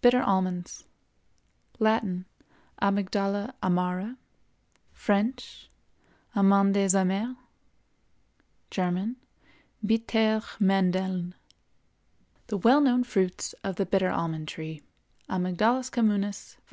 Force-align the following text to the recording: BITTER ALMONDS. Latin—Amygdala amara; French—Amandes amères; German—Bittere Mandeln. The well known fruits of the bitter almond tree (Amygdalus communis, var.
BITTER 0.00 0.20
ALMONDS. 0.22 0.84
Latin—Amygdala 1.80 3.52
amara; 3.64 4.16
French—Amandes 4.92 6.94
amères; 6.94 7.36
German—Bittere 8.70 10.46
Mandeln. 10.60 11.34
The 12.46 12.58
well 12.58 12.80
known 12.80 13.02
fruits 13.02 13.54
of 13.64 13.74
the 13.74 13.86
bitter 13.86 14.12
almond 14.12 14.46
tree 14.46 14.82
(Amygdalus 15.28 15.90
communis, 15.90 16.56
var. 16.68 16.72